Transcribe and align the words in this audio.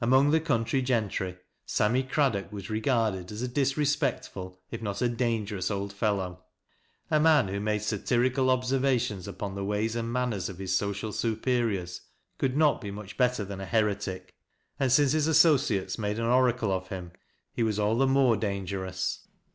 Among 0.00 0.30
the 0.30 0.40
country 0.40 0.80
gentry, 0.80 1.36
Sammj 1.68 2.08
Craddock 2.08 2.50
was 2.50 2.70
regarded 2.70 3.30
as 3.30 3.42
a 3.42 3.48
disrespectful, 3.48 4.58
if 4.70 4.80
not 4.80 5.02
a 5.02 5.08
danger 5.10 5.58
ous, 5.58 5.70
old 5.70 5.92
fellow. 5.92 6.44
A 7.10 7.20
man 7.20 7.48
who 7.48 7.60
made 7.60 7.82
satirical 7.82 8.48
observations 8.48 9.28
upon 9.28 9.54
the 9.54 9.66
ways 9.66 9.94
and 9.94 10.10
manners 10.10 10.48
of 10.48 10.56
his 10.56 10.74
social 10.74 11.12
superiore, 11.12 11.88
could 12.38 12.56
not 12.56 12.80
be 12.80 12.90
much 12.90 13.18
better 13.18 13.44
than 13.44 13.60
a 13.60 13.66
heretic. 13.66 14.34
And 14.80 14.90
since 14.90 15.12
his 15.12 15.28
associ 15.28 15.78
ates 15.82 15.98
made 15.98 16.18
an 16.18 16.24
oracle 16.24 16.72
of 16.72 16.88
him, 16.88 17.12
he 17.52 17.62
was 17.62 17.78
all 17.78 17.98
the 17.98 18.06
more 18.06 18.38
danger 18.38 18.86
ous. 18.86 19.28